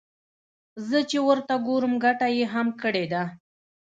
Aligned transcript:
زه 0.87 0.99
چې 1.09 1.17
ورته 1.27 1.55
ګورم 1.67 1.93
ګټه 2.05 2.27
يې 2.35 2.45
هم 2.53 2.67
کړې 2.81 3.05
ده. 3.13 3.23